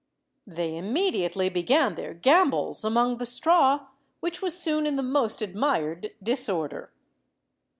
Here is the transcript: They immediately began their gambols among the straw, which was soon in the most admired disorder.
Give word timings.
They 0.47 0.75
immediately 0.77 1.47
began 1.49 1.93
their 1.93 2.15
gambols 2.15 2.83
among 2.83 3.17
the 3.17 3.25
straw, 3.27 3.85
which 4.19 4.41
was 4.41 4.57
soon 4.57 4.87
in 4.87 4.95
the 4.95 5.03
most 5.03 5.43
admired 5.43 6.15
disorder. 6.23 6.91